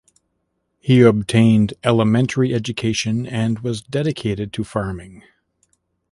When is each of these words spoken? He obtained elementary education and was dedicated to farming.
He 0.79 1.03
obtained 1.03 1.75
elementary 1.83 2.55
education 2.55 3.27
and 3.27 3.59
was 3.59 3.83
dedicated 3.83 4.51
to 4.53 4.63
farming. 4.63 5.21